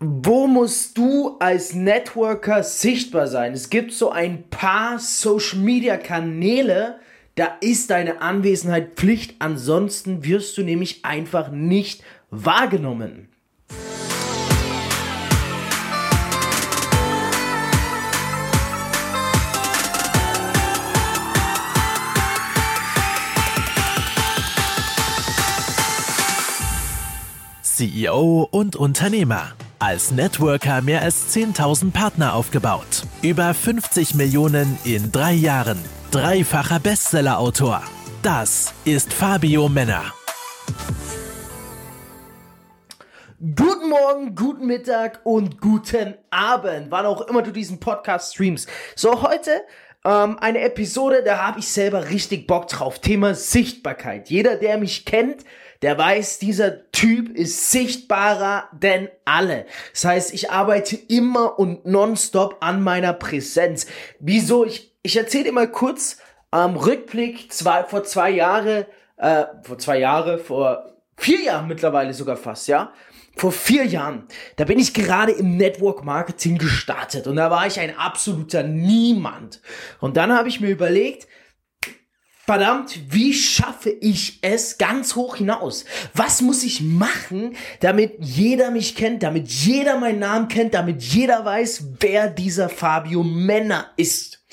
Wo 0.00 0.46
musst 0.46 0.96
du 0.96 1.38
als 1.40 1.74
Networker 1.74 2.62
sichtbar 2.62 3.26
sein? 3.26 3.52
Es 3.52 3.68
gibt 3.68 3.92
so 3.92 4.10
ein 4.10 4.48
paar 4.48 5.00
Social 5.00 5.58
Media 5.58 5.96
Kanäle, 5.96 7.00
da 7.34 7.56
ist 7.60 7.90
deine 7.90 8.22
Anwesenheit 8.22 8.94
Pflicht, 8.94 9.34
ansonsten 9.40 10.22
wirst 10.24 10.56
du 10.56 10.62
nämlich 10.62 11.04
einfach 11.04 11.50
nicht 11.50 12.04
wahrgenommen. 12.30 13.28
CEO 27.62 28.46
und 28.52 28.76
Unternehmer. 28.76 29.54
Als 29.80 30.10
Networker 30.10 30.82
mehr 30.82 31.02
als 31.02 31.32
10.000 31.36 31.92
Partner 31.92 32.34
aufgebaut. 32.34 33.04
Über 33.22 33.54
50 33.54 34.16
Millionen 34.16 34.76
in 34.82 35.12
drei 35.12 35.32
Jahren. 35.34 35.78
Dreifacher 36.10 36.80
Bestsellerautor. 36.80 37.84
Das 38.20 38.74
ist 38.84 39.12
Fabio 39.12 39.68
Männer. 39.68 40.12
Guten 43.38 43.88
Morgen, 43.88 44.34
guten 44.34 44.66
Mittag 44.66 45.20
und 45.22 45.60
guten 45.60 46.16
Abend, 46.30 46.90
wann 46.90 47.06
auch 47.06 47.20
immer 47.28 47.42
du 47.42 47.52
diesen 47.52 47.78
Podcast 47.78 48.34
streamst. 48.34 48.68
So, 48.96 49.22
heute 49.22 49.62
ähm, 50.04 50.38
eine 50.40 50.60
Episode, 50.60 51.22
da 51.24 51.46
habe 51.46 51.60
ich 51.60 51.68
selber 51.68 52.10
richtig 52.10 52.48
Bock 52.48 52.66
drauf. 52.66 52.98
Thema 52.98 53.34
Sichtbarkeit. 53.34 54.28
Jeder, 54.28 54.56
der 54.56 54.78
mich 54.78 55.04
kennt, 55.04 55.44
der 55.82 55.96
weiß, 55.96 56.38
dieser 56.38 56.90
Typ 56.90 57.36
ist 57.36 57.70
sichtbarer 57.70 58.68
denn 58.72 59.08
alle. 59.24 59.66
Das 59.92 60.04
heißt, 60.04 60.34
ich 60.34 60.50
arbeite 60.50 60.96
immer 60.96 61.58
und 61.58 61.86
nonstop 61.86 62.56
an 62.60 62.82
meiner 62.82 63.12
Präsenz. 63.12 63.86
Wieso? 64.18 64.64
Ich, 64.64 64.92
ich 65.02 65.16
erzähle 65.16 65.52
mal 65.52 65.70
kurz 65.70 66.18
ähm, 66.52 66.76
Rückblick 66.76 67.52
zwei, 67.52 67.84
vor 67.84 68.04
zwei 68.04 68.30
Jahre, 68.30 68.86
äh, 69.16 69.44
vor 69.62 69.78
zwei 69.78 69.98
Jahre, 69.98 70.38
vor 70.38 70.96
vier 71.16 71.42
Jahren 71.42 71.68
mittlerweile 71.68 72.14
sogar 72.14 72.36
fast, 72.36 72.68
ja. 72.68 72.92
Vor 73.36 73.52
vier 73.52 73.84
Jahren, 73.84 74.26
da 74.56 74.64
bin 74.64 74.80
ich 74.80 74.94
gerade 74.94 75.30
im 75.30 75.56
Network 75.56 76.04
Marketing 76.04 76.58
gestartet 76.58 77.28
und 77.28 77.36
da 77.36 77.52
war 77.52 77.68
ich 77.68 77.78
ein 77.78 77.96
absoluter 77.96 78.64
Niemand. 78.64 79.60
Und 80.00 80.16
dann 80.16 80.32
habe 80.32 80.48
ich 80.48 80.60
mir 80.60 80.70
überlegt, 80.70 81.28
verdammt, 82.48 82.98
wie 83.10 83.34
schaffe 83.34 83.90
ich 83.90 84.38
es 84.40 84.78
ganz 84.78 85.16
hoch 85.16 85.36
hinaus? 85.36 85.84
Was 86.14 86.40
muss 86.40 86.62
ich 86.64 86.80
machen, 86.80 87.54
damit 87.80 88.14
jeder 88.20 88.70
mich 88.70 88.94
kennt, 88.94 89.22
damit 89.22 89.50
jeder 89.50 89.98
meinen 89.98 90.20
Namen 90.20 90.48
kennt, 90.48 90.72
damit 90.72 91.02
jeder 91.02 91.44
weiß, 91.44 91.88
wer 92.00 92.30
dieser 92.30 92.70
Fabio 92.70 93.22
Männer 93.22 93.90
ist? 93.98 94.46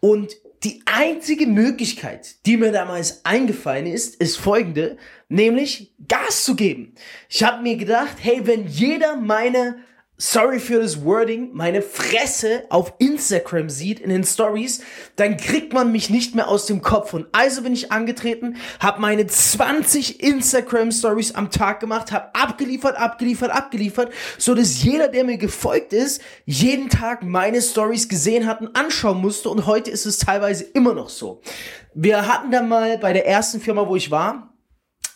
Und 0.00 0.36
die 0.64 0.80
einzige 0.86 1.46
Möglichkeit, 1.46 2.46
die 2.46 2.56
mir 2.56 2.72
damals 2.72 3.26
eingefallen 3.26 3.86
ist, 3.86 4.16
ist 4.16 4.38
folgende, 4.38 4.96
nämlich 5.28 5.92
Gas 6.08 6.44
zu 6.44 6.56
geben. 6.56 6.94
Ich 7.28 7.44
habe 7.44 7.62
mir 7.62 7.76
gedacht, 7.76 8.16
hey, 8.22 8.40
wenn 8.46 8.66
jeder 8.66 9.16
meine 9.16 9.80
sorry 10.20 10.58
für 10.58 10.80
das 10.80 11.04
Wording, 11.04 11.50
meine 11.52 11.80
Fresse 11.80 12.64
auf 12.70 12.92
Instagram 12.98 13.70
sieht 13.70 14.00
in 14.00 14.10
den 14.10 14.24
Stories, 14.24 14.82
dann 15.14 15.36
kriegt 15.36 15.72
man 15.72 15.92
mich 15.92 16.10
nicht 16.10 16.34
mehr 16.34 16.48
aus 16.48 16.66
dem 16.66 16.82
Kopf. 16.82 17.14
Und 17.14 17.28
also 17.30 17.62
bin 17.62 17.72
ich 17.72 17.92
angetreten, 17.92 18.56
habe 18.80 19.00
meine 19.00 19.28
20 19.28 20.20
Instagram 20.20 20.90
Stories 20.90 21.36
am 21.36 21.52
Tag 21.52 21.78
gemacht, 21.78 22.10
habe 22.10 22.34
abgeliefert, 22.34 22.96
abgeliefert, 22.96 23.50
abgeliefert, 23.50 24.12
so 24.38 24.56
dass 24.56 24.82
jeder, 24.82 25.06
der 25.06 25.22
mir 25.22 25.38
gefolgt 25.38 25.92
ist, 25.92 26.20
jeden 26.44 26.88
Tag 26.88 27.22
meine 27.22 27.62
Stories 27.62 28.08
gesehen 28.08 28.46
hat 28.46 28.60
und 28.60 28.74
anschauen 28.76 29.20
musste. 29.20 29.48
Und 29.50 29.66
heute 29.66 29.92
ist 29.92 30.04
es 30.04 30.18
teilweise 30.18 30.64
immer 30.64 30.94
noch 30.94 31.10
so. 31.10 31.40
Wir 31.94 32.26
hatten 32.26 32.50
da 32.50 32.62
mal 32.62 32.98
bei 32.98 33.12
der 33.12 33.26
ersten 33.26 33.60
Firma, 33.60 33.86
wo 33.86 33.94
ich 33.94 34.10
war, 34.10 34.47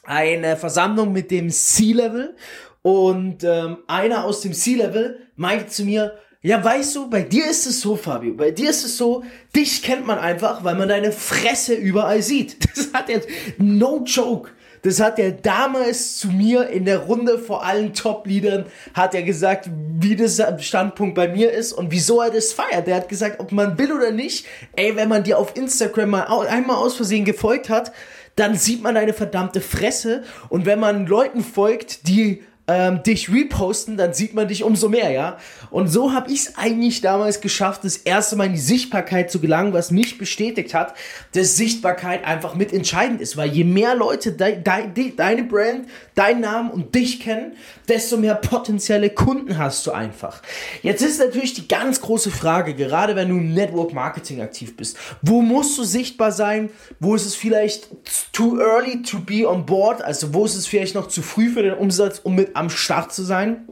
eine 0.02 0.56
Versammlung 0.56 1.12
mit 1.12 1.30
dem 1.30 1.50
C-Level 1.50 2.36
und 2.82 3.44
ähm, 3.44 3.78
einer 3.86 4.24
aus 4.24 4.40
dem 4.40 4.52
C-Level 4.52 5.20
meinte 5.36 5.68
zu 5.68 5.84
mir, 5.84 6.18
ja, 6.44 6.62
weißt 6.62 6.96
du, 6.96 7.08
bei 7.08 7.22
dir 7.22 7.48
ist 7.48 7.66
es 7.66 7.80
so, 7.80 7.94
Fabio, 7.94 8.34
bei 8.34 8.50
dir 8.50 8.70
ist 8.70 8.84
es 8.84 8.96
so, 8.96 9.22
dich 9.54 9.80
kennt 9.80 10.04
man 10.04 10.18
einfach, 10.18 10.64
weil 10.64 10.74
man 10.74 10.88
deine 10.88 11.12
Fresse 11.12 11.74
überall 11.74 12.22
sieht. 12.22 12.56
Das 12.74 12.92
hat 12.92 13.08
er, 13.10 13.20
no 13.58 14.02
joke. 14.04 14.50
Das 14.82 14.98
hat 14.98 15.20
er 15.20 15.30
damals 15.30 16.18
zu 16.18 16.28
mir 16.28 16.68
in 16.68 16.84
der 16.84 16.98
Runde 16.98 17.38
vor 17.38 17.64
allen 17.64 17.94
Top-Leadern, 17.94 18.66
hat 18.94 19.14
er 19.14 19.22
gesagt, 19.22 19.70
wie 20.00 20.16
das 20.16 20.42
Standpunkt 20.58 21.14
bei 21.14 21.28
mir 21.28 21.52
ist 21.52 21.72
und 21.72 21.92
wieso 21.92 22.20
er 22.20 22.30
das 22.30 22.52
feiert. 22.52 22.88
Der 22.88 22.96
hat 22.96 23.08
gesagt, 23.08 23.38
ob 23.38 23.52
man 23.52 23.78
will 23.78 23.92
oder 23.92 24.10
nicht, 24.10 24.44
ey, 24.74 24.96
wenn 24.96 25.08
man 25.08 25.22
dir 25.22 25.38
auf 25.38 25.56
Instagram 25.56 26.10
mal 26.10 26.24
einmal 26.48 26.76
aus 26.76 26.96
Versehen 26.96 27.24
gefolgt 27.24 27.68
hat, 27.68 27.92
dann 28.36 28.56
sieht 28.56 28.82
man 28.82 28.94
deine 28.94 29.12
verdammte 29.12 29.60
Fresse. 29.60 30.22
Und 30.48 30.66
wenn 30.66 30.80
man 30.80 31.06
Leuten 31.06 31.42
folgt, 31.42 32.08
die 32.08 32.42
ähm, 32.72 33.02
dich 33.02 33.30
reposten, 33.30 33.96
dann 33.96 34.14
sieht 34.14 34.34
man 34.34 34.48
dich 34.48 34.64
umso 34.64 34.88
mehr, 34.88 35.10
ja. 35.10 35.36
Und 35.70 35.88
so 35.88 36.12
habe 36.12 36.30
ich 36.30 36.40
es 36.40 36.56
eigentlich 36.56 37.00
damals 37.00 37.40
geschafft, 37.40 37.84
das 37.84 37.98
erste 37.98 38.36
Mal 38.36 38.46
in 38.46 38.52
die 38.52 38.60
Sichtbarkeit 38.60 39.30
zu 39.30 39.40
gelangen, 39.40 39.72
was 39.72 39.90
mich 39.90 40.18
bestätigt 40.18 40.74
hat, 40.74 40.94
dass 41.34 41.56
Sichtbarkeit 41.56 42.24
einfach 42.24 42.54
mit 42.54 42.72
entscheidend 42.72 43.20
ist, 43.20 43.36
weil 43.36 43.50
je 43.50 43.64
mehr 43.64 43.94
Leute 43.94 44.32
de 44.32 44.56
de 44.62 45.12
deine 45.14 45.44
Brand, 45.44 45.86
deinen 46.14 46.40
Namen 46.40 46.70
und 46.70 46.94
dich 46.94 47.20
kennen, 47.20 47.52
desto 47.88 48.16
mehr 48.16 48.34
potenzielle 48.34 49.10
Kunden 49.10 49.58
hast 49.58 49.86
du 49.86 49.92
einfach. 49.92 50.42
Jetzt 50.82 51.02
ist 51.02 51.18
natürlich 51.18 51.54
die 51.54 51.68
ganz 51.68 52.00
große 52.00 52.30
Frage, 52.30 52.74
gerade 52.74 53.16
wenn 53.16 53.28
du 53.28 53.36
im 53.36 53.54
Network 53.54 53.92
Marketing 53.92 54.40
aktiv 54.40 54.76
bist, 54.76 54.96
wo 55.20 55.42
musst 55.42 55.76
du 55.78 55.84
sichtbar 55.84 56.32
sein? 56.32 56.70
Wo 57.00 57.14
ist 57.14 57.26
es 57.26 57.34
vielleicht 57.34 57.88
too 58.32 58.58
early 58.58 59.02
to 59.02 59.18
be 59.18 59.48
on 59.48 59.66
board? 59.66 60.02
Also 60.02 60.32
wo 60.34 60.44
ist 60.44 60.56
es 60.56 60.66
vielleicht 60.66 60.94
noch 60.94 61.08
zu 61.08 61.22
früh 61.22 61.50
für 61.50 61.62
den 61.62 61.74
Umsatz, 61.74 62.20
um 62.22 62.34
mit 62.34 62.56
am 62.62 62.70
Start 62.70 63.12
zu 63.12 63.24
sein? 63.24 63.68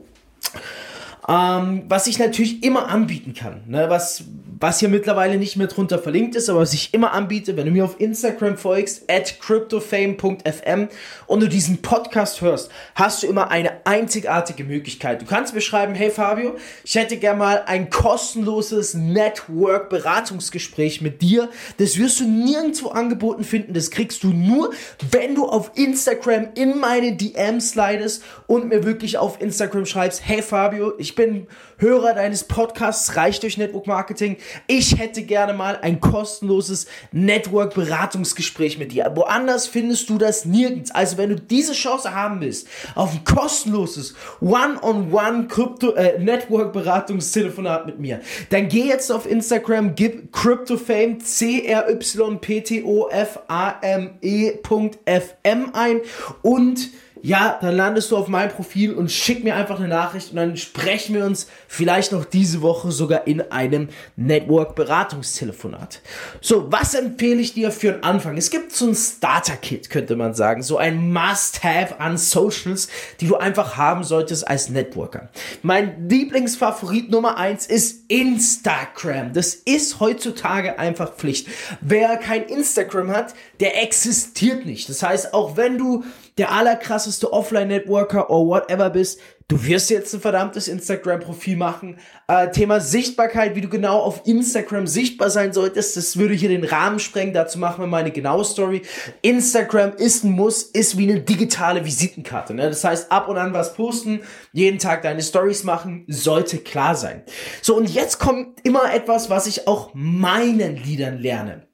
Ähm, 1.28 1.84
was 1.88 2.06
ich 2.08 2.18
natürlich 2.18 2.62
immer 2.64 2.88
anbieten 2.88 3.34
kann, 3.34 3.62
ne? 3.66 3.88
was, 3.88 4.24
was 4.60 4.78
hier 4.78 4.90
mittlerweile 4.90 5.38
nicht 5.38 5.56
mehr 5.56 5.68
drunter 5.68 5.98
verlinkt 5.98 6.36
ist, 6.36 6.50
aber 6.50 6.60
was 6.60 6.74
ich 6.74 6.92
immer 6.92 7.12
anbiete, 7.12 7.56
wenn 7.56 7.64
du 7.64 7.72
mir 7.72 7.84
auf 7.84 7.98
Instagram 7.98 8.58
folgst, 8.58 9.10
at 9.10 9.40
cryptofame.fm 9.40 10.88
und 11.26 11.40
du 11.40 11.48
diesen 11.48 11.80
Podcast 11.80 12.42
hörst, 12.42 12.70
hast 12.94 13.22
du 13.22 13.26
immer 13.26 13.50
eine 13.50 13.86
einzigartige 13.86 14.64
Möglichkeit. 14.64 15.22
Du 15.22 15.26
kannst 15.26 15.54
mir 15.54 15.62
schreiben, 15.62 15.94
hey 15.94 16.10
Fabio, 16.10 16.56
ich 16.84 16.94
hätte 16.94 17.16
gerne 17.16 17.38
mal 17.38 17.62
ein 17.66 17.88
kostenloses 17.88 18.92
Network-Beratungsgespräch 18.92 21.00
mit 21.00 21.22
dir. 21.22 21.48
Das 21.78 21.96
wirst 21.96 22.20
du 22.20 22.28
nirgendwo 22.28 22.88
angeboten 22.88 23.44
finden, 23.44 23.72
das 23.72 23.90
kriegst 23.90 24.22
du 24.22 24.28
nur, 24.28 24.74
wenn 25.10 25.34
du 25.34 25.46
auf 25.46 25.70
Instagram 25.74 26.48
in 26.54 26.78
meine 26.78 27.16
DMs 27.16 27.70
slidest 27.70 28.22
und 28.46 28.68
mir 28.68 28.84
wirklich 28.84 29.16
auf 29.16 29.40
Instagram 29.40 29.86
schreibst, 29.86 30.20
hey 30.22 30.42
Fabio, 30.42 30.92
ich 30.98 31.14
bin 31.14 31.46
Hörer 31.80 32.12
deines 32.12 32.44
Podcasts 32.44 33.16
Reich 33.16 33.40
durch 33.40 33.56
Network 33.56 33.86
Marketing. 33.86 34.36
Ich 34.66 34.98
hätte 34.98 35.22
gerne 35.22 35.52
mal 35.54 35.78
ein 35.80 36.00
kostenloses 36.00 36.86
Network-Beratungsgespräch 37.12 38.78
mit 38.78 38.92
dir. 38.92 39.10
Woanders 39.14 39.66
findest 39.66 40.08
du 40.08 40.18
das 40.18 40.44
nirgends. 40.44 40.90
Also 40.90 41.18
wenn 41.18 41.30
du 41.30 41.36
diese 41.36 41.72
Chance 41.72 42.14
haben 42.14 42.40
willst, 42.40 42.66
auf 42.94 43.12
ein 43.12 43.24
kostenloses 43.24 44.14
One-on-One 44.40 45.48
Krypto 45.48 45.92
äh, 45.92 46.18
Network-Beratungstelefonat 46.18 47.86
mit 47.86 47.98
mir, 47.98 48.20
dann 48.50 48.68
geh 48.68 48.86
jetzt 48.86 49.10
auf 49.10 49.28
Instagram, 49.30 49.94
gib 49.94 50.32
CryptoFame 50.32 51.18
C 51.18 51.66
R 51.66 51.88
Y 51.90 52.40
P 52.40 52.60
T 52.60 52.82
O 52.84 53.08
F 53.08 53.38
A 53.48 53.74
M 53.80 54.10
E.fm 54.20 55.70
ein 55.72 56.00
und 56.42 56.90
ja, 57.22 57.58
dann 57.60 57.76
landest 57.76 58.10
du 58.10 58.16
auf 58.16 58.28
meinem 58.28 58.50
Profil 58.50 58.94
und 58.94 59.10
schick 59.10 59.44
mir 59.44 59.54
einfach 59.54 59.78
eine 59.78 59.88
Nachricht 59.88 60.30
und 60.30 60.36
dann 60.36 60.56
sprechen 60.56 61.14
wir 61.14 61.24
uns 61.24 61.46
vielleicht 61.68 62.12
noch 62.12 62.24
diese 62.24 62.62
Woche 62.62 62.92
sogar 62.92 63.26
in 63.26 63.40
einem 63.50 63.88
Network-Beratungstelefonat. 64.16 66.00
So, 66.40 66.70
was 66.72 66.94
empfehle 66.94 67.40
ich 67.40 67.54
dir 67.54 67.70
für 67.72 67.94
einen 67.94 68.02
Anfang? 68.02 68.36
Es 68.36 68.50
gibt 68.50 68.72
so 68.72 68.86
ein 68.86 68.94
Starter-Kit, 68.94 69.90
könnte 69.90 70.16
man 70.16 70.34
sagen, 70.34 70.62
so 70.62 70.78
ein 70.78 71.12
Must-Have 71.12 72.00
an 72.00 72.16
Socials, 72.16 72.88
die 73.20 73.26
du 73.26 73.36
einfach 73.36 73.76
haben 73.76 74.04
solltest 74.04 74.48
als 74.48 74.70
Networker. 74.70 75.28
Mein 75.62 76.08
Lieblingsfavorit 76.08 77.10
Nummer 77.10 77.36
eins 77.36 77.66
ist 77.66 78.04
Instagram. 78.08 79.32
Das 79.32 79.54
ist 79.54 80.00
heutzutage 80.00 80.78
einfach 80.78 81.14
Pflicht. 81.14 81.48
Wer 81.80 82.16
kein 82.16 82.44
Instagram 82.44 83.10
hat, 83.10 83.34
der 83.60 83.82
existiert 83.82 84.64
nicht. 84.66 84.88
Das 84.88 85.02
heißt, 85.02 85.34
auch 85.34 85.56
wenn 85.56 85.78
du 85.78 86.04
der 86.40 86.52
allerkrasseste 86.52 87.32
Offline-Networker 87.32 88.30
or 88.30 88.46
whatever 88.46 88.90
bist, 88.90 89.20
Du 89.50 89.64
wirst 89.64 89.90
jetzt 89.90 90.14
ein 90.14 90.20
verdammtes 90.20 90.68
Instagram-Profil 90.68 91.56
machen. 91.56 91.98
Äh, 92.28 92.52
Thema 92.52 92.78
Sichtbarkeit, 92.78 93.56
wie 93.56 93.60
du 93.60 93.68
genau 93.68 93.98
auf 93.98 94.24
Instagram 94.24 94.86
sichtbar 94.86 95.28
sein 95.28 95.52
solltest, 95.52 95.96
das 95.96 96.16
würde 96.16 96.34
hier 96.34 96.50
den 96.50 96.62
Rahmen 96.62 97.00
sprengen. 97.00 97.34
Dazu 97.34 97.58
machen 97.58 97.82
wir 97.82 97.88
mal 97.88 98.02
eine 98.02 98.12
genaue 98.12 98.44
Story. 98.44 98.82
Instagram 99.22 99.94
ist 99.96 100.22
ein 100.22 100.30
Muss, 100.30 100.62
ist 100.62 100.96
wie 100.98 101.10
eine 101.10 101.20
digitale 101.20 101.84
Visitenkarte. 101.84 102.54
Ne? 102.54 102.68
Das 102.68 102.84
heißt, 102.84 103.10
ab 103.10 103.26
und 103.26 103.38
an 103.38 103.52
was 103.52 103.74
posten, 103.74 104.20
jeden 104.52 104.78
Tag 104.78 105.02
deine 105.02 105.20
Stories 105.20 105.64
machen, 105.64 106.04
sollte 106.06 106.58
klar 106.58 106.94
sein. 106.94 107.24
So, 107.60 107.76
und 107.76 107.90
jetzt 107.92 108.20
kommt 108.20 108.64
immer 108.64 108.94
etwas, 108.94 109.30
was 109.30 109.48
ich 109.48 109.66
auch 109.66 109.90
meinen 109.94 110.76
Liedern 110.76 111.18
lerne. 111.18 111.69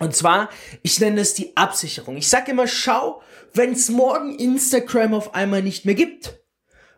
Und 0.00 0.14
zwar, 0.14 0.48
ich 0.82 1.00
nenne 1.00 1.20
es 1.20 1.34
die 1.34 1.56
Absicherung. 1.56 2.16
Ich 2.16 2.28
sag 2.28 2.48
immer, 2.48 2.66
schau, 2.66 3.20
wenn 3.52 3.72
es 3.72 3.88
morgen 3.88 4.38
Instagram 4.38 5.14
auf 5.14 5.34
einmal 5.34 5.62
nicht 5.62 5.84
mehr 5.84 5.94
gibt 5.94 6.38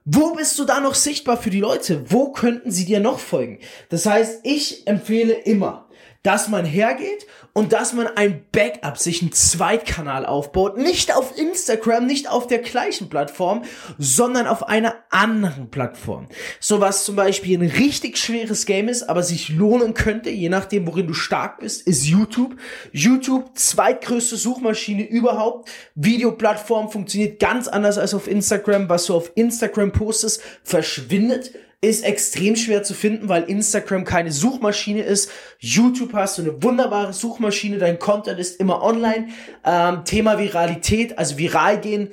wo 0.04 0.34
bist 0.34 0.58
du 0.58 0.64
da 0.64 0.80
noch 0.80 0.94
sichtbar 0.94 1.36
für 1.36 1.50
die 1.50 1.60
Leute? 1.60 2.10
Wo 2.10 2.32
könnten 2.32 2.70
sie 2.70 2.84
dir 2.84 3.00
noch 3.00 3.18
folgen? 3.18 3.58
Das 3.90 4.06
heißt, 4.06 4.40
ich 4.44 4.86
empfehle 4.86 5.34
immer, 5.34 5.88
dass 6.22 6.48
man 6.48 6.64
hergeht 6.64 7.26
und 7.54 7.72
dass 7.72 7.94
man 7.94 8.06
ein 8.06 8.44
Backup, 8.52 8.98
sich 8.98 9.22
einen 9.22 9.32
Zweitkanal 9.32 10.26
aufbaut. 10.26 10.76
Nicht 10.76 11.14
auf 11.14 11.36
Instagram, 11.38 12.06
nicht 12.06 12.28
auf 12.28 12.46
der 12.46 12.58
gleichen 12.58 13.08
Plattform, 13.08 13.64
sondern 13.98 14.46
auf 14.46 14.68
einer 14.68 14.96
anderen 15.10 15.70
Plattform. 15.70 16.28
So 16.60 16.80
was 16.80 17.04
zum 17.04 17.16
Beispiel 17.16 17.58
ein 17.58 17.68
richtig 17.68 18.18
schweres 18.18 18.66
Game 18.66 18.88
ist, 18.88 19.04
aber 19.04 19.22
sich 19.22 19.48
lohnen 19.48 19.94
könnte, 19.94 20.28
je 20.30 20.50
nachdem, 20.50 20.86
worin 20.86 21.06
du 21.06 21.14
stark 21.14 21.60
bist, 21.60 21.86
ist 21.86 22.06
YouTube. 22.06 22.56
YouTube, 22.92 23.56
zweitgrößte 23.56 24.36
Suchmaschine 24.36 25.06
überhaupt. 25.08 25.70
Videoplattform 25.94 26.90
funktioniert 26.90 27.40
ganz 27.40 27.66
anders 27.66 27.96
als 27.96 28.12
auf 28.14 28.28
Instagram. 28.28 28.88
Was 28.88 29.06
du 29.06 29.14
auf 29.14 29.32
Instagram 29.36 29.92
postest, 29.92 30.42
verschwindet 30.64 31.52
ist 31.82 32.04
extrem 32.04 32.56
schwer 32.56 32.82
zu 32.82 32.92
finden, 32.92 33.28
weil 33.28 33.44
Instagram 33.44 34.04
keine 34.04 34.32
Suchmaschine 34.32 35.02
ist. 35.02 35.30
YouTube 35.58 36.12
hast 36.12 36.36
du 36.36 36.42
eine 36.42 36.62
wunderbare 36.62 37.12
Suchmaschine, 37.12 37.78
dein 37.78 37.98
Content 37.98 38.38
ist 38.38 38.60
immer 38.60 38.82
online. 38.82 39.28
Ähm, 39.64 40.04
Thema 40.04 40.38
Viralität, 40.38 41.18
also 41.18 41.38
viral 41.38 41.80
gehen, 41.80 42.10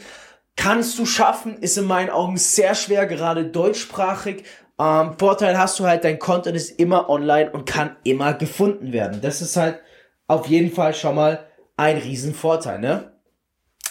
kannst 0.56 0.98
du 0.98 1.06
schaffen, 1.06 1.58
ist 1.58 1.78
in 1.78 1.86
meinen 1.86 2.10
Augen 2.10 2.38
sehr 2.38 2.76
schwer, 2.76 3.06
gerade 3.06 3.46
deutschsprachig. 3.46 4.44
Ähm, 4.80 5.16
Vorteil 5.18 5.58
hast 5.58 5.80
du 5.80 5.86
halt, 5.86 6.06
dein 6.06 6.20
Content 6.20 6.56
ist 6.56 6.80
immer 6.80 7.10
online 7.10 7.52
und 7.52 7.66
kann 7.66 7.98
immer 8.04 8.34
gefunden 8.34 8.94
werden. 8.94 9.20
Das 9.22 9.42
ist 9.42 9.58
halt 9.58 9.80
auf 10.28 10.48
jeden 10.48 10.72
Fall 10.72 10.94
schon 10.94 11.16
mal 11.16 11.46
ein 11.76 11.98
Riesenvorteil, 11.98 12.80
ne? 12.80 13.12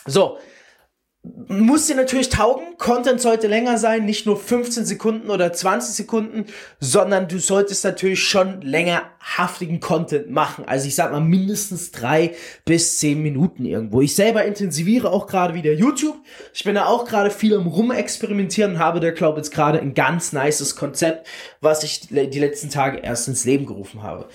So, 0.07 0.39
muss 1.49 1.87
dir 1.87 1.97
natürlich 1.97 2.29
taugen. 2.29 2.77
Content 2.79 3.21
sollte 3.21 3.47
länger 3.47 3.79
sein, 3.79 4.05
nicht 4.05 4.27
nur 4.27 4.37
15 4.37 4.85
Sekunden 4.85 5.31
oder 5.31 5.53
20 5.53 5.95
Sekunden, 5.95 6.47
sondern 6.81 7.29
du 7.29 7.39
solltest 7.39 7.85
natürlich 7.85 8.23
schon 8.23 8.61
längerhaftigen 8.63 9.81
Content 9.81 10.31
machen. 10.31 10.65
Also 10.67 10.87
ich 10.87 10.95
sag 10.95 11.13
mal 11.13 11.21
mindestens 11.21 11.91
drei 11.91 12.35
bis 12.65 12.99
zehn 12.99 13.23
Minuten 13.23 13.65
irgendwo. 13.65 14.03
Ich 14.03 14.15
selber 14.15 14.45
intensiviere 14.45 15.11
auch 15.11 15.27
gerade 15.27 15.55
wieder 15.55 15.73
YouTube. 15.73 16.17
Ich 16.53 16.65
bin 16.65 16.75
da 16.75 16.87
auch 16.87 17.07
gerade 17.07 17.31
viel 17.31 17.53
im 17.53 17.67
Rumexperimentieren 17.67 18.75
und 18.75 18.79
habe 18.79 19.01
da, 19.01 19.11
glaube 19.11 19.39
jetzt 19.39 19.51
gerade 19.51 19.81
ein 19.81 19.95
ganz 19.95 20.33
nices 20.33 20.77
Konzept, 20.77 21.27
was 21.61 21.83
ich 21.83 22.09
die 22.09 22.39
letzten 22.39 22.71
Tage 22.71 22.99
erst 22.99 23.29
ins 23.29 23.45
Leben 23.45 23.67
gerufen 23.67 24.03
habe. 24.03 24.29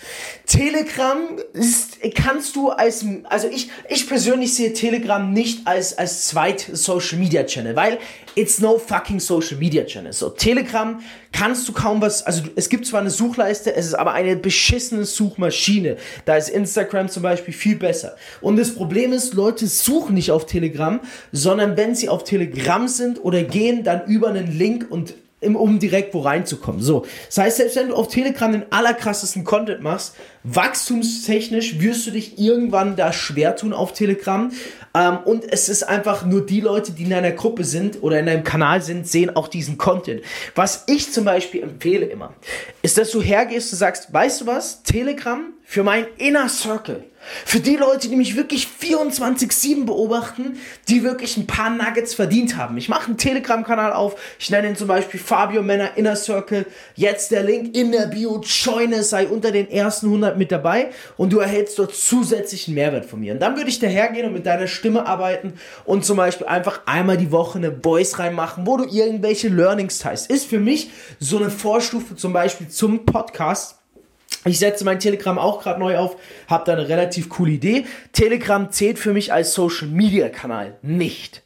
Telegram 0.46 1.18
ist, 1.54 2.00
kannst 2.16 2.56
du 2.56 2.70
als, 2.70 3.06
also 3.26 3.48
ich, 3.48 3.70
ich 3.88 4.08
persönlich 4.08 4.56
sehe 4.56 4.74
Telegram 4.74 5.32
nicht 5.32 5.68
als, 5.68 5.98
als 5.98 6.28
zweit 6.28 6.62
Social 6.84 7.18
Media 7.18 7.44
Channel, 7.44 7.76
weil 7.76 7.98
it's 8.36 8.60
no 8.60 8.78
fucking 8.78 9.20
Social 9.20 9.58
Media 9.58 9.86
Channel. 9.86 10.14
So, 10.14 10.30
Telegram 10.30 11.00
kannst 11.32 11.68
du 11.68 11.74
kaum 11.74 12.02
was, 12.02 12.24
also 12.24 12.44
es 12.56 12.70
gibt 12.70 12.86
zwar 12.86 13.02
eine 13.02 13.10
Suchleiste, 13.10 13.76
es 13.76 13.88
ist 13.88 13.94
aber 13.94 14.14
eine 14.14 14.36
beschissene 14.36 15.06
Suchmaschine. 15.06 15.98
Da 16.26 16.36
ist 16.36 16.50
Instagram 16.50 17.10
zum 17.10 17.24
Beispiel 17.24 17.54
viel 17.54 17.76
besser. 17.76 18.16
Und 18.42 18.58
das 18.58 18.76
Problem 18.76 19.14
ist, 19.14 19.34
Leute 19.34 19.68
suchen 19.68 20.16
nicht 20.16 20.32
auf 20.32 20.46
Telegram, 20.46 21.00
sondern 21.32 21.78
wenn 21.78 21.96
sie 21.96 22.10
auf 22.10 22.24
Telegram 22.24 22.88
sind 22.88 23.24
oder 23.24 23.44
gehen 23.44 23.84
dann 23.84 24.06
über 24.06 24.30
einen 24.30 24.58
Link 24.58 24.88
und 24.90 25.14
um 25.42 25.80
direkt 25.80 26.14
wo 26.14 26.20
reinzukommen. 26.20 26.82
So, 26.82 27.06
das 27.28 27.38
heißt, 27.38 27.58
selbst 27.58 27.76
wenn 27.76 27.90
du 27.90 27.96
auf 27.96 28.08
Telegram 28.08 28.52
den 28.52 28.66
allerkrassesten 28.72 29.44
Content 29.44 29.82
machst, 29.82 30.16
wachstumstechnisch 30.44 31.80
wirst 31.80 32.08
du 32.08 32.12
dich 32.12 32.40
irgendwann 32.40 32.96
da 32.96 33.12
schwer 33.12 33.56
tun 33.56 33.74
auf 33.74 33.94
Telegram. 33.94 34.52
Ähm, 34.94 35.18
und 35.26 35.52
es 35.52 35.70
ist 35.70 35.84
einfach 35.84 36.26
nur 36.26 36.46
die 36.46 36.62
Leute, 36.62 36.92
die 36.92 37.04
in 37.04 37.10
deiner 37.10 37.32
Gruppe 37.32 37.64
sind 37.64 38.04
oder 38.04 38.20
in 38.20 38.26
deinem 38.26 38.44
Kanal 38.44 38.82
sind, 38.82 39.08
sehen 39.08 39.36
auch 39.36 39.48
diesen 39.48 39.78
Content. 39.78 40.22
Was 40.56 40.84
ich 40.88 41.12
zum 41.12 41.26
Beispiel 41.26 41.64
empfehle 41.64 42.06
immer, 42.06 42.34
ist, 42.82 42.98
dass 42.98 43.12
du 43.12 43.22
hergehst 43.22 43.72
und 43.74 43.80
sagst, 43.80 44.14
weißt 44.14 44.42
du 44.42 44.48
was, 44.48 44.84
Telegram 44.84 45.54
für 45.72 45.84
mein 45.84 46.06
Inner 46.18 46.50
Circle 46.50 47.06
für 47.46 47.62
die 47.62 47.78
Leute, 47.78 48.10
die 48.10 48.18
mich 48.18 48.36
wirklich 48.36 48.68
24-7 48.68 49.86
beobachten, 49.86 50.58
die 50.90 51.04
wirklich 51.04 51.38
ein 51.38 51.48
paar 51.48 51.70
Nuggets 51.70 52.14
verdient 52.14 52.58
haben. 52.58 52.76
Ich 52.76 52.90
mache 52.90 53.08
einen 53.08 53.18
Telegram-Kanal 53.18 53.94
auf. 53.94 54.20
Ich 54.38 54.50
nenne 54.50 54.68
ihn 54.68 54.76
zum 54.76 54.88
Beispiel 54.88 55.18
Fabio 55.18 55.62
Männer 55.62 55.96
Inner 55.96 56.18
Circle. 56.18 56.66
Jetzt 56.96 57.32
der 57.32 57.44
Link 57.44 57.74
in 57.78 57.94
der 57.94 58.08
Bio. 58.08 58.42
Joine, 58.42 59.04
sei 59.04 59.28
unter 59.28 59.52
den 59.52 59.70
ersten 59.70 60.08
100 60.08 60.38
mit 60.38 60.52
dabei 60.52 60.90
und 61.16 61.32
du 61.32 61.40
erhältst 61.40 61.80
dort 61.80 61.96
zusätzlichen 61.96 62.74
Mehrwert 62.74 63.06
von 63.06 63.22
mir. 63.22 63.34
Und 63.34 63.40
dann 63.40 63.56
würde 63.56 63.70
ich 63.70 63.80
dahergehen 63.80 64.28
und 64.28 64.34
mit 64.34 64.46
deiner 64.46 64.68
Stimme 64.68 65.06
arbeiten 65.06 65.54
und 65.86 66.04
zum 66.04 66.18
Beispiel 66.18 66.48
einfach 66.48 66.82
einmal 66.86 67.16
die 67.16 67.32
Woche 67.32 67.60
eine 67.60 67.72
Voice 67.82 68.20
reinmachen, 68.20 68.68
wo 68.68 68.76
du 68.76 68.84
irgendwelche 68.84 69.48
Learnings 69.48 70.00
teilst. 70.00 70.30
Ist 70.30 70.48
für 70.50 70.60
mich 70.60 70.90
so 71.20 71.38
eine 71.38 71.50
Vorstufe 71.50 72.16
zum 72.16 72.34
Beispiel 72.34 72.68
zum 72.68 73.06
Podcast 73.06 73.81
ich 74.46 74.60
setze 74.60 74.86
mein 74.86 75.00
Telegram 75.00 75.38
auch 75.38 75.62
gerade 75.62 75.80
neu 75.80 75.98
auf, 75.98 76.18
habe 76.48 76.64
da 76.66 76.74
eine 76.74 76.90
relativ 76.90 77.30
coole 77.30 77.52
Idee. 77.52 77.86
Telegram 78.12 78.72
zählt 78.72 78.98
für 78.98 79.14
mich 79.14 79.32
als 79.32 79.54
Social 79.54 79.88
Media 79.88 80.30
Kanal 80.30 80.78
nicht 80.82 81.44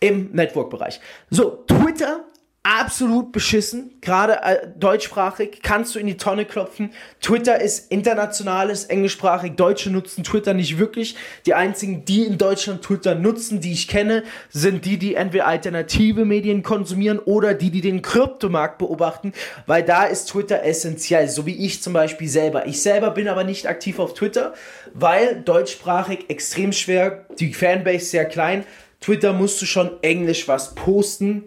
im 0.00 0.30
Network-Bereich. 0.32 1.00
So, 1.30 1.64
Twitter 1.66 2.24
absolut 2.66 3.30
beschissen, 3.30 3.92
gerade 4.00 4.42
äh, 4.42 4.66
deutschsprachig, 4.76 5.60
kannst 5.62 5.94
du 5.94 6.00
in 6.00 6.08
die 6.08 6.16
Tonne 6.16 6.44
klopfen. 6.44 6.90
Twitter 7.20 7.60
ist 7.60 7.92
internationales, 7.92 8.86
englischsprachig, 8.86 9.52
Deutsche 9.52 9.90
nutzen 9.90 10.24
Twitter 10.24 10.52
nicht 10.52 10.76
wirklich. 10.76 11.14
Die 11.46 11.54
einzigen, 11.54 12.04
die 12.04 12.24
in 12.24 12.38
Deutschland 12.38 12.82
Twitter 12.82 13.14
nutzen, 13.14 13.60
die 13.60 13.72
ich 13.72 13.86
kenne, 13.86 14.24
sind 14.50 14.84
die, 14.84 14.98
die 14.98 15.14
entweder 15.14 15.46
alternative 15.46 16.24
Medien 16.24 16.64
konsumieren 16.64 17.20
oder 17.20 17.54
die, 17.54 17.70
die 17.70 17.82
den 17.82 18.02
Kryptomarkt 18.02 18.78
beobachten, 18.78 19.32
weil 19.66 19.84
da 19.84 20.04
ist 20.04 20.30
Twitter 20.30 20.64
essentiell, 20.64 21.28
so 21.28 21.46
wie 21.46 21.64
ich 21.64 21.84
zum 21.84 21.92
Beispiel 21.92 22.28
selber. 22.28 22.66
Ich 22.66 22.82
selber 22.82 23.12
bin 23.12 23.28
aber 23.28 23.44
nicht 23.44 23.68
aktiv 23.68 24.00
auf 24.00 24.14
Twitter, 24.14 24.54
weil 24.92 25.40
deutschsprachig 25.40 26.28
extrem 26.30 26.72
schwer, 26.72 27.26
die 27.38 27.54
Fanbase 27.54 28.06
sehr 28.06 28.24
klein. 28.24 28.64
Twitter 29.00 29.32
musst 29.32 29.62
du 29.62 29.66
schon 29.66 30.02
Englisch 30.02 30.48
was 30.48 30.74
posten, 30.74 31.44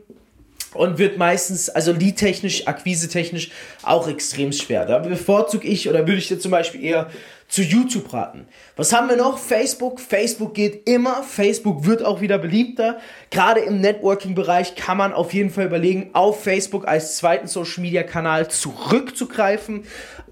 und 0.74 0.98
wird 0.98 1.18
meistens, 1.18 1.70
also 1.70 1.92
lead-technisch, 1.92 2.68
akquise-technisch 2.68 3.52
auch 3.84 4.08
extrem 4.08 4.52
schwer. 4.52 4.86
Da 4.86 5.00
bevorzuge 5.00 5.68
ich 5.68 5.90
oder 5.90 6.00
würde 6.00 6.18
ich 6.18 6.28
dir 6.28 6.40
zum 6.40 6.52
Beispiel 6.52 6.84
eher 6.84 7.10
zu 7.48 7.64
YouTube 7.64 8.14
raten. 8.14 8.48
Was 8.76 8.94
haben 8.94 9.10
wir 9.10 9.18
noch? 9.18 9.40
Facebook. 9.40 10.00
Facebook 10.00 10.54
geht 10.54 10.88
immer. 10.88 11.24
Facebook 11.24 11.86
wird 11.86 12.06
auch 12.06 12.22
wieder 12.22 12.38
beliebter. 12.38 13.00
Gerade 13.32 13.62
im 13.62 13.82
Networking-Bereich 13.82 14.76
kann 14.76 14.98
man 14.98 15.14
auf 15.14 15.34
jeden 15.34 15.50
Fall 15.50 15.66
überlegen, 15.66 16.12
auf 16.14 16.44
Facebook 16.44 16.88
als 16.88 17.18
zweiten 17.18 17.48
Social-Media-Kanal 17.48 18.50
zurückzugreifen. 18.50 19.86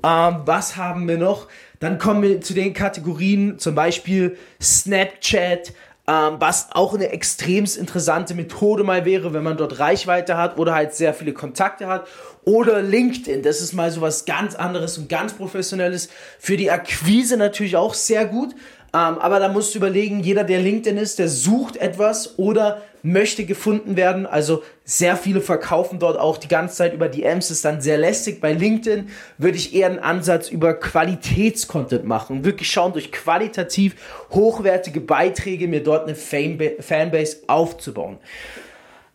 Ähm, 0.03 0.35
was 0.45 0.77
haben 0.77 1.07
wir 1.07 1.17
noch? 1.17 1.47
Dann 1.79 1.97
kommen 1.97 2.21
wir 2.21 2.41
zu 2.41 2.53
den 2.53 2.73
Kategorien, 2.73 3.57
zum 3.59 3.75
Beispiel 3.75 4.37
Snapchat, 4.61 5.73
ähm, 6.09 6.37
was 6.39 6.69
auch 6.71 6.93
eine 6.93 7.09
extrem 7.09 7.65
interessante 7.65 8.33
Methode 8.33 8.83
mal 8.83 9.03
wäre, 9.03 9.33
wenn 9.33 9.43
man 9.43 9.57
dort 9.57 9.79
Reichweite 9.79 10.37
hat 10.37 10.57
oder 10.57 10.73
halt 10.73 10.93
sehr 10.93 11.13
viele 11.13 11.33
Kontakte 11.33 11.87
hat. 11.87 12.07
Oder 12.45 12.81
LinkedIn, 12.81 13.43
das 13.43 13.59
ist 13.59 13.73
mal 13.73 13.91
so 13.91 13.99
was 13.99 14.23
ganz 14.23 14.55
anderes 14.55 14.97
und 14.97 15.09
ganz 15.09 15.33
professionelles. 15.33 16.07
Für 16.39 16.55
die 16.55 16.71
Akquise 16.71 17.35
natürlich 17.35 17.75
auch 17.75 17.93
sehr 17.93 18.25
gut. 18.25 18.55
Ähm, 18.93 19.17
aber 19.19 19.39
da 19.39 19.49
musst 19.49 19.73
du 19.73 19.79
überlegen, 19.79 20.21
jeder, 20.21 20.43
der 20.43 20.59
LinkedIn 20.59 20.97
ist, 20.97 21.19
der 21.19 21.27
sucht 21.27 21.77
etwas 21.77 22.39
oder 22.39 22.81
möchte 23.03 23.45
gefunden 23.45 23.95
werden. 23.95 24.25
Also 24.25 24.63
sehr 24.85 25.17
viele 25.17 25.41
verkaufen 25.41 25.99
dort 25.99 26.17
auch 26.17 26.37
die 26.37 26.47
ganze 26.47 26.75
Zeit 26.75 26.93
über 26.93 27.09
DMs, 27.09 27.51
ist 27.51 27.65
dann 27.65 27.81
sehr 27.81 27.97
lästig. 27.97 28.41
Bei 28.41 28.53
LinkedIn 28.53 29.09
würde 29.37 29.57
ich 29.57 29.75
eher 29.75 29.87
einen 29.87 29.99
Ansatz 29.99 30.49
über 30.49 30.73
Qualitätscontent 30.73 32.05
machen. 32.05 32.45
Wirklich 32.45 32.71
schauen, 32.71 32.93
durch 32.93 33.11
qualitativ 33.11 33.95
hochwertige 34.31 35.01
Beiträge 35.01 35.67
mir 35.67 35.83
dort 35.83 36.07
eine 36.07 36.15
Fanbase 36.15 37.37
aufzubauen. 37.47 38.17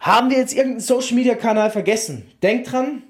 Haben 0.01 0.31
wir 0.31 0.39
jetzt 0.39 0.53
irgendeinen 0.53 0.81
Social 0.81 1.15
Media 1.15 1.35
Kanal 1.35 1.71
vergessen? 1.71 2.31
Denkt 2.43 2.73
dran, 2.73 3.05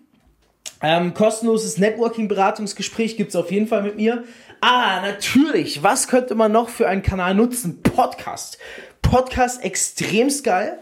ähm, 0.82 1.14
kostenloses 1.14 1.78
Networking-Beratungsgespräch 1.78 3.16
gibt 3.16 3.30
es 3.30 3.36
auf 3.36 3.50
jeden 3.50 3.66
Fall 3.66 3.82
mit 3.82 3.96
mir. 3.96 4.24
Ah, 4.64 5.00
natürlich. 5.02 5.82
Was 5.82 6.06
könnte 6.06 6.36
man 6.36 6.52
noch 6.52 6.68
für 6.68 6.88
einen 6.88 7.02
Kanal 7.02 7.34
nutzen? 7.34 7.82
Podcast. 7.82 8.58
Podcast 9.02 9.64
extremst 9.64 10.44
geil. 10.44 10.78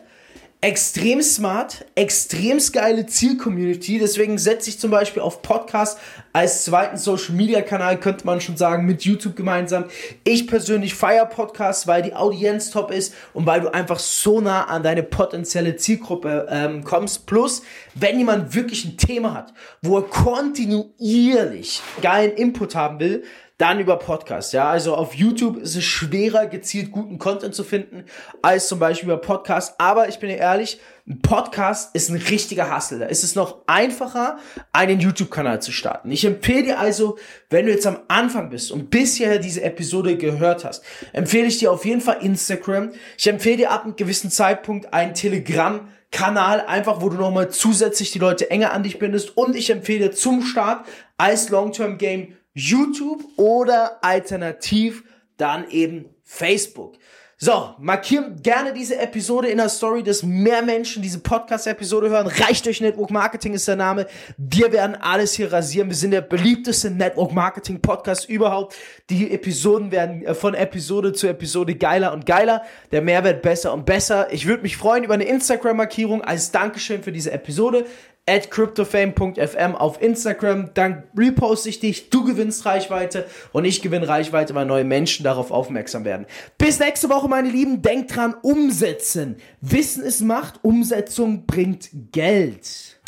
extrem 0.63 1.23
smart, 1.23 1.87
extrem 1.95 2.59
geile 2.73 3.07
Zielcommunity. 3.07 3.99
Deswegen 3.99 4.37
setze 4.37 4.69
ich 4.69 4.79
zum 4.79 4.91
Beispiel 4.91 5.23
auf 5.23 5.41
Podcast 5.41 5.99
als 6.35 6.67
zweiten 6.67 6.99
Social 6.99 7.35
Media 7.35 7.63
Kanal, 7.63 7.99
könnte 7.99 8.27
man 8.27 8.43
schon 8.43 8.59
sagen, 8.59 8.85
mit 8.85 9.01
YouTube 9.03 9.37
gemeinsam. 9.37 9.87
Ich 10.23 10.47
persönlich 10.47 10.95
feiere 10.95 11.25
Podcasts, 11.25 11.87
weil 11.87 12.03
die 12.03 12.15
Audienz 12.15 12.71
top 12.71 12.91
ist 12.91 13.15
und 13.33 13.47
weil 13.47 13.63
du 13.63 13.73
einfach 13.73 13.99
so 13.99 14.43
nah 14.43 14.65
an 14.65 14.83
deine 14.83 15.03
potenzielle 15.03 15.77
Zielgruppe 15.77 16.47
ähm, 16.51 16.85
kommst. 16.85 17.25
Plus, 17.25 17.63
wenn 17.95 18.19
jemand 18.19 18.55
wirklich 18.55 18.85
ein 18.85 18.99
Thema 18.99 19.33
hat, 19.33 19.55
wo 19.81 19.97
er 19.97 20.03
kontinuierlich 20.03 21.81
geilen 22.03 22.33
Input 22.33 22.75
haben 22.75 23.01
will, 23.01 23.25
dann 23.61 23.79
über 23.79 23.97
Podcast, 23.97 24.53
ja. 24.53 24.71
Also 24.71 24.95
auf 24.95 25.15
YouTube 25.15 25.59
ist 25.59 25.77
es 25.77 25.85
schwerer, 25.85 26.47
gezielt 26.47 26.91
guten 26.91 27.19
Content 27.19 27.55
zu 27.55 27.63
finden, 27.63 28.05
als 28.41 28.69
zum 28.69 28.79
Beispiel 28.79 29.11
über 29.11 29.19
Podcast. 29.19 29.75
Aber 29.79 30.09
ich 30.09 30.19
bin 30.19 30.31
ehrlich, 30.31 30.81
ein 31.07 31.21
Podcast 31.21 31.95
ist 31.95 32.09
ein 32.09 32.17
richtiger 32.17 32.75
Hustle. 32.75 33.01
Da 33.01 33.07
ist 33.07 33.23
es 33.23 33.35
noch 33.35 33.59
einfacher, 33.67 34.39
einen 34.73 35.01
YouTube-Kanal 35.01 35.61
zu 35.61 35.73
starten. 35.73 36.11
Ich 36.11 36.25
empfehle 36.25 36.63
dir 36.63 36.79
also, 36.79 37.19
wenn 37.51 37.67
du 37.67 37.73
jetzt 37.73 37.87
am 37.87 37.99
Anfang 38.09 38.49
bist 38.49 38.73
und 38.73 38.89
bisher 38.89 39.39
diese 39.39 39.63
Episode 39.63 40.17
gehört 40.17 40.65
hast, 40.65 40.83
empfehle 41.13 41.47
ich 41.47 41.59
dir 41.59 41.71
auf 41.71 41.85
jeden 41.85 42.01
Fall 42.01 42.19
Instagram. 42.23 42.93
Ich 43.19 43.27
empfehle 43.27 43.59
dir 43.59 43.71
ab 43.73 43.85
einem 43.85 43.97
gewissen 43.97 44.31
Zeitpunkt 44.31 44.95
einen 44.95 45.15
Telegram 45.15 45.87
Kanal, 46.13 46.63
einfach 46.67 47.03
wo 47.03 47.09
du 47.09 47.17
nochmal 47.17 47.51
zusätzlich 47.51 48.11
die 48.11 48.19
Leute 48.19 48.51
enger 48.51 48.73
an 48.73 48.83
dich 48.83 48.99
bindest. 48.99 49.37
Und 49.37 49.55
ich 49.55 49.71
empfehle 49.71 50.11
zum 50.11 50.43
Start 50.43 50.87
als 51.19 51.51
Long-Term-Game 51.51 52.35
YouTube 52.55 53.23
oder 53.37 54.03
alternativ 54.05 55.05
dann 55.37 55.69
eben 55.71 56.07
Facebook. 56.23 56.97
So, 57.43 57.75
markiert 57.79 58.43
gerne 58.43 58.75
diese 58.75 58.99
Episode 58.99 59.49
in 59.49 59.57
der 59.57 59.71
Story, 59.71 60.03
dass 60.03 60.23
mehr 60.23 60.61
Menschen 60.61 61.03
diese 61.03 61.21
Podcast-Episode 61.21 62.11
hören. 62.11 62.27
Reicht 62.27 62.69
euch 62.69 62.83
Network 62.83 63.11
Marketing 63.11 63.55
ist 63.55 63.67
der 63.67 63.77
Name. 63.77 64.07
Wir 64.37 64.73
werden 64.73 64.95
alles 64.95 65.33
hier 65.33 65.51
rasieren. 65.51 65.89
Wir 65.89 65.97
sind 65.97 66.11
der 66.11 66.21
beliebteste 66.21 66.91
Network 66.91 67.33
Marketing 67.33 67.81
Podcast 67.81 68.29
überhaupt. 68.29 68.77
Die 69.09 69.31
Episoden 69.31 69.91
werden 69.91 70.23
äh, 70.23 70.35
von 70.35 70.53
Episode 70.53 71.15
zu 71.15 71.29
Episode 71.29 71.77
geiler 71.77 72.13
und 72.13 72.27
geiler. 72.27 72.63
Der 72.93 73.01
Mehrwert 73.01 73.41
besser 73.41 73.73
und 73.73 73.87
besser. 73.87 74.31
Ich 74.31 74.47
würde 74.47 74.63
mich 74.63 74.77
freuen 74.77 75.05
über 75.05 75.15
eine 75.15 75.25
Instagram-Markierung 75.25 76.21
als 76.21 76.53
Dankeschön 76.53 77.03
für 77.03 77.11
diese 77.11 77.33
Episode 77.33 77.87
at 78.31 78.51
cryptofame.fm 78.51 79.75
auf 79.75 80.01
Instagram. 80.01 80.71
Dann 80.75 81.03
reposte 81.17 81.69
ich 81.69 81.81
dich, 81.81 82.11
du 82.11 82.25
gewinnst 82.25 82.65
Reichweite 82.65 83.27
und 83.53 83.65
ich 83.65 83.83
gewinne 83.83 84.07
Reichweite, 84.07 84.55
weil 84.55 84.67
neue 84.67 84.85
Menschen 84.85 85.25
darauf 85.25 85.51
aufmerksam 85.51 86.05
werden. 86.05 86.27
Bis 86.57 86.79
nächste 86.79 87.09
Woche, 87.11 87.29
meine 87.29 87.51
Lieben. 87.51 87.83
Denkt 87.83 88.15
dran, 88.15 88.35
umsetzen. 88.43 89.37
Wissen 89.61 90.05
ist 90.05 90.21
Macht, 90.21 90.61
Umsetzung 90.63 91.47
bringt 91.47 91.89
Geld. 92.13 92.99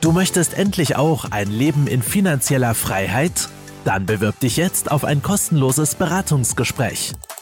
Du 0.00 0.12
möchtest 0.12 0.56
endlich 0.56 0.96
auch 0.96 1.26
ein 1.30 1.50
Leben 1.50 1.86
in 1.86 2.02
finanzieller 2.02 2.74
Freiheit? 2.74 3.48
Dann 3.84 4.06
bewirb 4.06 4.40
dich 4.40 4.56
jetzt 4.56 4.90
auf 4.90 5.04
ein 5.04 5.22
kostenloses 5.22 5.94
Beratungsgespräch 5.94 7.12